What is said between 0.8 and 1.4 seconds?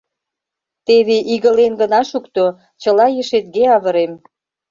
Теве